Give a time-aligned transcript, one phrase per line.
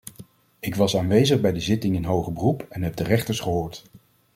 [0.59, 3.83] Ik was aanwezig bij de zittingen in hoger beroep en heb de rechters gehoord.